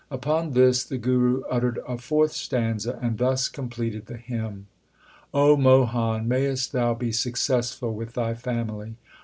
Upon 0.09 0.53
this 0.53 0.83
the 0.83 0.97
Guru 0.97 1.43
uttered 1.43 1.77
a 1.87 1.95
fourth 1.95 2.31
stanza, 2.31 2.97
and 3.03 3.19
thus 3.19 3.47
completed 3.47 4.07
the 4.07 4.17
hymn: 4.17 4.65
O 5.31 5.55
Mohan, 5.55 6.27
mayest 6.27 6.71
thou 6.71 6.95
be 6.95 7.11
successful 7.11 7.93
with 7.93 8.13
thy 8.15 8.33
family 8.33 8.95